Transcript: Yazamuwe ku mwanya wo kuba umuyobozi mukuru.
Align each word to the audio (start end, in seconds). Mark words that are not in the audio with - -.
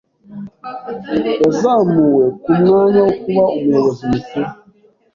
Yazamuwe 1.43 2.23
ku 2.41 2.49
mwanya 2.59 2.99
wo 3.05 3.11
kuba 3.21 3.43
umuyobozi 3.55 4.03
mukuru. 4.11 4.49